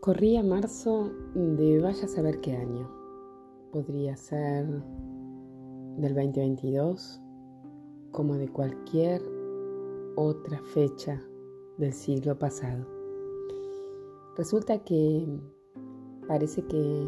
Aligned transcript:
Corría 0.00 0.42
marzo 0.42 1.10
de 1.34 1.78
vaya 1.78 2.06
a 2.06 2.08
saber 2.08 2.40
qué 2.40 2.56
año. 2.56 2.90
Podría 3.70 4.16
ser 4.16 4.66
del 5.98 6.14
2022 6.14 7.20
como 8.10 8.36
de 8.36 8.48
cualquier 8.48 9.20
otra 10.16 10.58
fecha 10.72 11.22
del 11.76 11.92
siglo 11.92 12.38
pasado. 12.38 12.86
Resulta 14.38 14.78
que 14.78 15.38
parece 16.26 16.62
que 16.62 17.02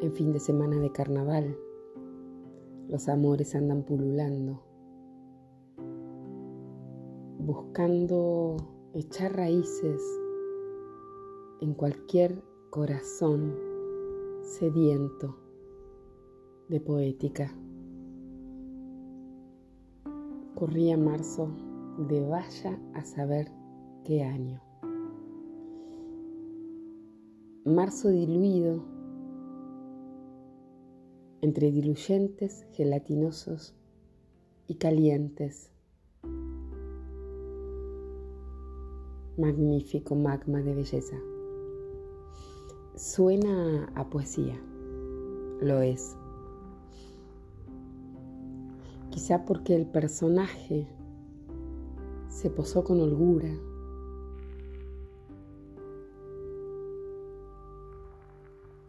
en 0.00 0.12
fin 0.14 0.32
de 0.32 0.40
semana 0.40 0.78
de 0.78 0.90
carnaval 0.92 1.58
los 2.88 3.06
amores 3.10 3.54
andan 3.54 3.82
pululando, 3.82 4.62
buscando 7.38 8.56
echar 8.94 9.36
raíces 9.36 10.19
en 11.60 11.74
cualquier 11.74 12.42
corazón 12.70 13.54
sediento 14.42 15.36
de 16.68 16.80
poética. 16.80 17.54
Corría 20.54 20.96
marzo 20.96 21.50
de 22.08 22.26
vaya 22.26 22.80
a 22.94 23.04
saber 23.04 23.50
qué 24.04 24.22
año. 24.22 24.62
Marzo 27.64 28.08
diluido 28.08 28.82
entre 31.42 31.70
diluyentes, 31.70 32.66
gelatinosos 32.72 33.74
y 34.66 34.76
calientes. 34.76 35.70
Magnífico 39.36 40.14
magma 40.14 40.60
de 40.60 40.74
belleza. 40.74 41.16
Suena 43.00 43.90
a 43.94 44.10
poesía, 44.10 44.60
lo 45.62 45.80
es. 45.80 46.14
Quizá 49.08 49.46
porque 49.46 49.74
el 49.74 49.86
personaje 49.86 50.86
se 52.28 52.50
posó 52.50 52.84
con 52.84 53.00
holgura. 53.00 53.48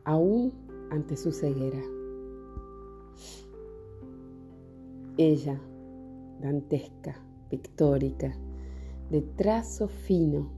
Aún 0.03 0.51
ante 0.89 1.15
su 1.15 1.31
ceguera. 1.31 1.81
Ella, 5.15 5.57
dantesca, 6.41 7.15
pictórica, 7.49 8.35
de 9.09 9.21
trazo 9.21 9.87
fino, 9.87 10.49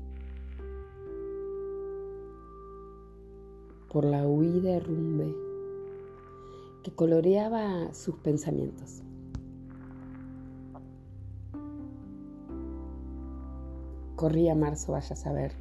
por 3.94 4.06
la 4.06 4.28
huida 4.28 4.80
rumbe 4.80 5.36
que 6.82 6.92
coloreaba 6.92 7.94
sus 7.94 8.16
pensamientos. 8.16 9.04
Corría 14.16 14.56
marzo, 14.56 14.94
vaya 14.94 15.14
a 15.14 15.16
saber 15.16 15.54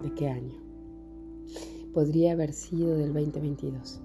de 0.00 0.12
qué 0.12 0.28
año. 0.28 0.58
Podría 1.94 2.32
haber 2.32 2.52
sido 2.52 2.96
del 2.96 3.12
2022. 3.12 4.00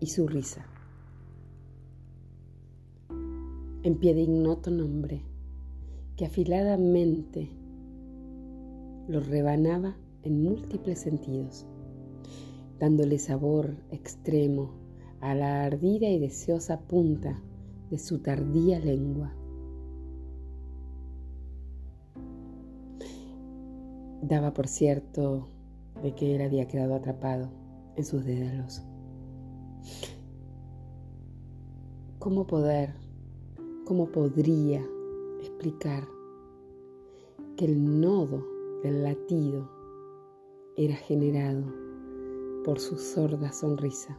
Y 0.00 0.06
su 0.06 0.26
risa. 0.26 0.66
En 3.82 3.96
pie 3.98 4.14
de 4.14 4.22
ignoto 4.22 4.70
nombre, 4.70 5.22
que 6.16 6.26
afiladamente 6.26 7.50
lo 9.10 9.18
rebanaba 9.18 9.96
en 10.22 10.44
múltiples 10.44 11.00
sentidos, 11.00 11.66
dándole 12.78 13.18
sabor 13.18 13.76
extremo 13.90 14.70
a 15.20 15.34
la 15.34 15.64
ardida 15.64 16.08
y 16.08 16.20
deseosa 16.20 16.80
punta 16.82 17.42
de 17.90 17.98
su 17.98 18.20
tardía 18.20 18.78
lengua. 18.78 19.34
Daba 24.22 24.54
por 24.54 24.68
cierto 24.68 25.48
de 26.04 26.14
que 26.14 26.36
él 26.36 26.42
había 26.42 26.68
quedado 26.68 26.94
atrapado 26.94 27.50
en 27.96 28.04
sus 28.04 28.24
dédalos. 28.24 28.84
¿Cómo 32.20 32.46
poder, 32.46 32.94
cómo 33.86 34.06
podría 34.12 34.86
explicar 35.40 36.06
que 37.56 37.64
el 37.64 38.00
nodo 38.00 38.49
el 38.82 39.02
latido 39.02 39.68
era 40.76 40.94
generado 40.94 41.64
por 42.64 42.78
su 42.78 42.96
sorda 42.96 43.52
sonrisa. 43.52 44.18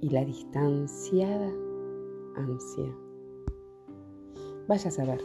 Y 0.00 0.10
la 0.10 0.24
distanciada 0.24 1.52
ansia. 2.36 2.96
Vaya 4.68 4.88
a 4.88 4.92
saber, 4.92 5.20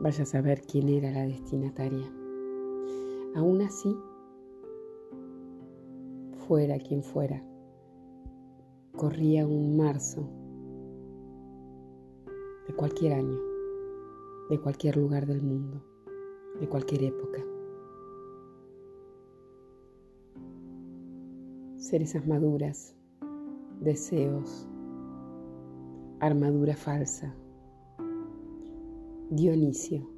vaya 0.00 0.22
a 0.22 0.26
saber 0.26 0.62
quién 0.62 0.88
era 0.88 1.10
la 1.10 1.26
destinataria. 1.26 2.10
Aún 3.34 3.60
así, 3.60 3.94
fuera 6.46 6.78
quien 6.78 7.02
fuera, 7.02 7.42
corría 8.96 9.46
un 9.46 9.76
marzo 9.76 10.26
de 12.66 12.74
cualquier 12.74 13.12
año 13.12 13.47
de 14.48 14.58
cualquier 14.58 14.96
lugar 14.96 15.26
del 15.26 15.42
mundo, 15.42 15.82
de 16.60 16.68
cualquier 16.68 17.04
época. 17.04 17.44
Cerezas 21.76 22.26
maduras, 22.26 22.96
deseos, 23.80 24.66
armadura 26.20 26.76
falsa, 26.76 27.34
Dionisio. 29.30 30.08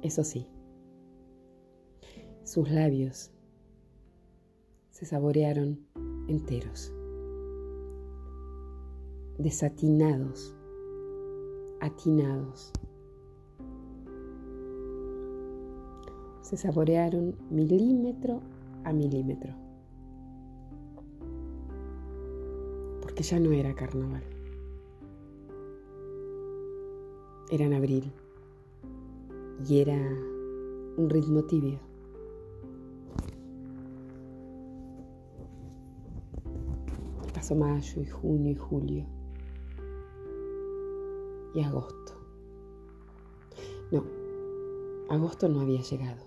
Eso 0.00 0.24
sí, 0.24 0.46
sus 2.42 2.70
labios 2.70 3.30
se 4.90 5.04
saborearon 5.04 5.86
enteros, 6.28 6.92
desatinados 9.38 10.53
atinados. 11.84 12.72
Se 16.40 16.56
saborearon 16.56 17.36
milímetro 17.50 18.40
a 18.84 18.92
milímetro. 18.92 19.52
Porque 23.02 23.22
ya 23.22 23.38
no 23.38 23.52
era 23.52 23.74
carnaval. 23.74 24.22
Era 27.50 27.66
en 27.66 27.74
abril. 27.74 28.12
Y 29.68 29.80
era 29.80 29.98
un 30.96 31.10
ritmo 31.10 31.44
tibio. 31.44 31.78
Pasó 37.34 37.54
mayo 37.54 38.00
y 38.00 38.06
junio 38.06 38.52
y 38.52 38.54
julio 38.54 39.23
y 41.54 41.62
agosto. 41.62 42.12
No, 43.90 44.04
agosto 45.08 45.48
no 45.48 45.60
había 45.60 45.80
llegado. 45.82 46.22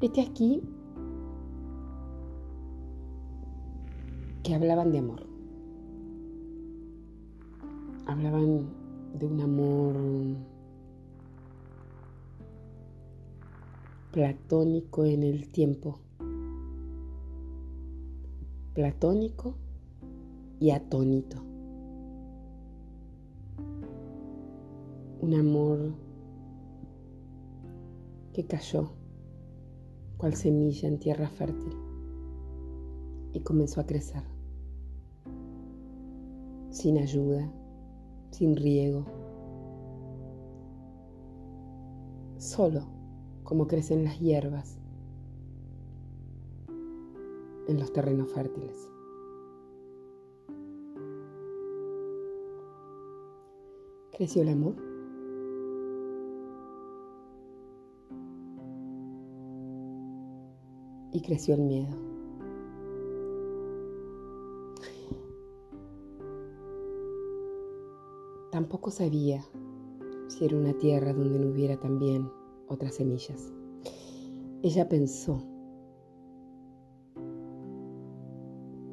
Este 0.00 0.20
aquí 0.20 0.60
que 4.42 4.54
hablaban 4.54 4.90
de 4.90 4.98
amor. 4.98 5.22
Hablaban 8.06 8.66
de 9.16 9.26
un 9.26 9.40
amor 9.40 9.94
platónico 14.10 15.04
en 15.04 15.22
el 15.22 15.48
tiempo. 15.48 16.00
Platónico 18.74 19.54
y 20.62 20.70
atónito. 20.70 21.38
Un 25.20 25.34
amor 25.34 25.92
que 28.32 28.46
cayó 28.46 28.92
cual 30.18 30.34
semilla 30.34 30.86
en 30.86 31.00
tierra 31.00 31.28
fértil 31.28 31.76
y 33.32 33.40
comenzó 33.40 33.80
a 33.80 33.86
crecer 33.86 34.22
sin 36.70 36.98
ayuda, 36.98 37.52
sin 38.30 38.54
riego, 38.54 39.04
solo 42.38 42.84
como 43.42 43.66
crecen 43.66 44.04
las 44.04 44.20
hierbas 44.20 44.78
en 47.66 47.80
los 47.80 47.92
terrenos 47.92 48.30
fértiles. 48.30 48.91
Creció 54.22 54.42
el 54.42 54.50
amor. 54.50 54.76
Y 61.10 61.20
creció 61.22 61.56
el 61.56 61.62
miedo. 61.62 61.96
Tampoco 68.52 68.92
sabía 68.92 69.44
si 70.28 70.44
era 70.44 70.56
una 70.56 70.74
tierra 70.74 71.12
donde 71.12 71.40
no 71.40 71.48
hubiera 71.48 71.80
también 71.80 72.30
otras 72.68 72.94
semillas. 72.94 73.52
Ella 74.62 74.88
pensó, 74.88 75.42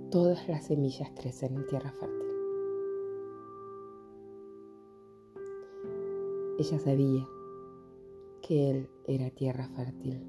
todas 0.09 0.49
las 0.49 0.65
semillas 0.65 1.11
crecen 1.15 1.55
en 1.55 1.67
tierra 1.67 1.91
fértil. 1.91 2.28
Ella 6.59 6.77
sabía 6.77 7.25
que 8.41 8.69
él 8.69 8.89
era 9.07 9.29
tierra 9.29 9.69
fértil 9.69 10.21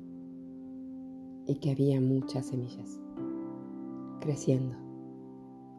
y 1.45 1.57
que 1.57 1.73
había 1.73 2.01
muchas 2.01 2.47
semillas 2.47 3.01
creciendo, 4.21 4.77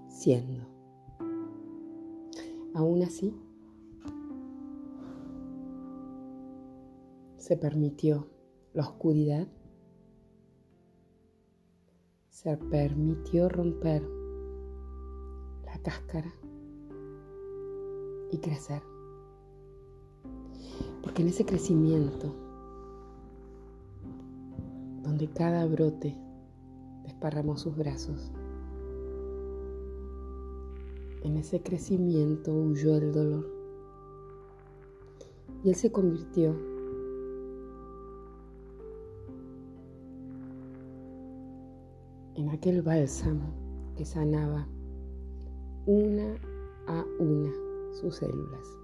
siendo. 0.09 0.68
Aún 2.74 3.01
así, 3.01 3.33
se 7.38 7.56
permitió 7.56 8.27
la 8.74 8.83
oscuridad, 8.83 9.48
se 12.27 12.57
permitió 12.57 13.48
romper 13.48 14.06
la 15.63 15.81
cáscara 15.81 16.33
y 18.31 18.38
crecer. 18.39 18.90
Porque 21.01 21.21
en 21.21 21.30
ese 21.30 21.45
crecimiento, 21.45 22.33
donde 25.03 25.27
cada 25.27 25.65
brote 25.65 26.15
desparramó 27.03 27.57
sus 27.57 27.75
brazos, 27.75 28.31
en 31.24 31.38
ese 31.38 31.62
crecimiento 31.62 32.53
huyó 32.53 32.95
el 32.95 33.12
dolor. 33.12 33.45
Y 35.63 35.69
él 35.69 35.75
se 35.75 35.92
convirtió 35.92 36.56
en 42.36 42.50
aquel 42.50 42.81
bálsamo 42.81 43.53
que 43.95 44.06
sanaba 44.06 44.68
una 45.86 46.36
a 46.88 47.06
una 47.19 47.51
sus 47.94 48.15
células. 48.15 48.80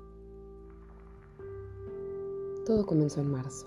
Todo 2.68 2.86
comenzó 2.86 3.22
en 3.22 3.32
marzo. 3.32 3.66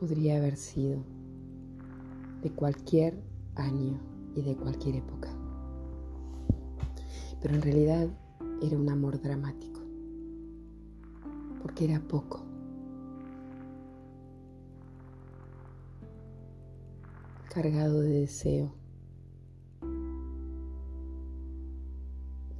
Podría 0.00 0.38
haber 0.38 0.56
sido 0.56 1.04
de 2.40 2.50
cualquier 2.50 3.22
año 3.54 4.00
y 4.34 4.40
de 4.40 4.56
cualquier 4.56 4.96
época. 4.96 5.28
Pero 7.42 7.54
en 7.54 7.60
realidad 7.60 8.08
era 8.62 8.78
un 8.78 8.88
amor 8.88 9.20
dramático. 9.20 9.82
Porque 11.60 11.84
era 11.84 12.00
poco. 12.00 12.46
Cargado 17.52 18.00
de 18.00 18.20
deseo. 18.20 18.72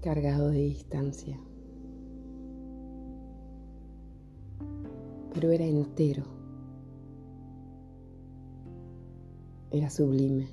Cargado 0.03 0.51
de 0.51 0.59
distancia. 0.59 1.41
Pero 5.37 5.50
era 5.50 5.67
entero. 5.67 6.23
Era 9.71 9.91
sublime. 9.91 10.49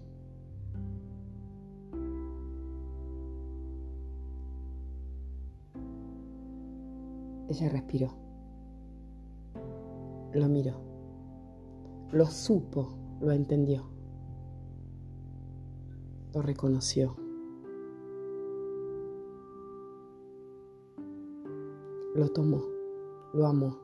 Ella 7.47 7.69
respiró. 7.69 8.13
Lo 10.33 10.50
miró. 10.50 10.74
Lo 12.12 12.25
supo, 12.25 12.97
lo 13.21 13.31
entendió. 13.31 13.86
Lo 16.33 16.41
reconoció. 16.41 17.15
Lo 22.15 22.27
tomó, 22.33 22.62
lo 23.33 23.47
amó. 23.47 23.82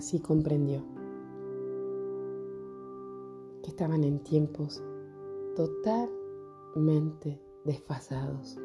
Así 0.00 0.18
comprendió 0.18 0.82
que 3.62 3.68
estaban 3.68 4.02
en 4.02 4.18
tiempos 4.20 4.82
totalmente 5.54 7.38
desfasados. 7.66 8.56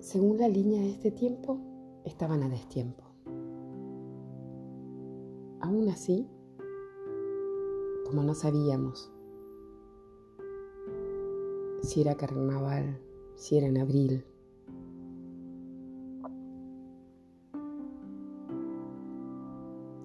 Según 0.00 0.38
la 0.38 0.48
línea 0.48 0.80
de 0.80 0.90
este 0.90 1.12
tiempo, 1.12 1.60
estaban 2.04 2.42
a 2.42 2.48
destiempo. 2.48 3.04
Aún 5.60 5.88
así, 5.90 6.26
como 8.04 8.24
no 8.24 8.34
sabíamos 8.34 9.12
si 11.82 12.00
era 12.00 12.16
carnaval, 12.16 12.98
si 13.36 13.58
era 13.58 13.68
en 13.68 13.78
abril, 13.78 14.24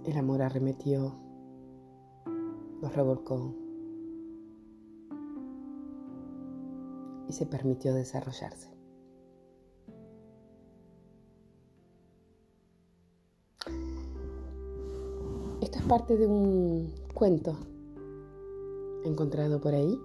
El 0.09 0.17
amor 0.17 0.41
arremetió, 0.41 1.13
los 2.81 2.95
revolcó 2.95 3.53
y 7.27 7.31
se 7.31 7.45
permitió 7.45 7.93
desarrollarse. 7.93 8.75
Esto 15.61 15.77
es 15.77 15.85
parte 15.87 16.17
de 16.17 16.25
un 16.25 16.91
cuento 17.13 17.55
encontrado 19.05 19.61
por 19.61 19.75
ahí 19.75 19.95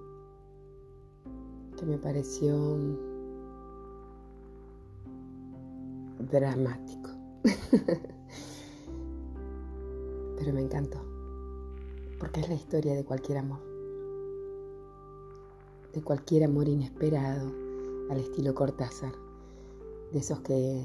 que 1.78 1.86
me 1.86 1.96
pareció 1.96 2.76
dramático. 6.30 7.08
pero 10.44 10.56
me 10.56 10.60
encantó, 10.60 10.98
porque 12.18 12.40
es 12.40 12.48
la 12.50 12.54
historia 12.54 12.94
de 12.94 13.02
cualquier 13.02 13.38
amor, 13.38 13.60
de 15.94 16.02
cualquier 16.02 16.44
amor 16.44 16.68
inesperado, 16.68 17.50
al 18.10 18.18
estilo 18.18 18.54
Cortázar, 18.54 19.12
de 20.12 20.18
esos 20.18 20.40
que, 20.40 20.84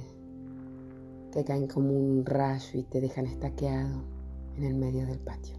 que 1.34 1.44
caen 1.44 1.68
como 1.68 1.92
un 1.92 2.26
rayo 2.26 2.80
y 2.80 2.84
te 2.84 3.02
dejan 3.02 3.26
estaqueado 3.26 4.02
en 4.56 4.64
el 4.64 4.76
medio 4.76 5.06
del 5.06 5.20
patio. 5.20 5.59